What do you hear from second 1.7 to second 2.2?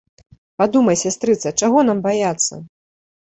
нам